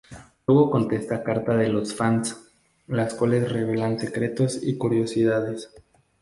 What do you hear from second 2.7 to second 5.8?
las cuales revelan secretos y curiosidades.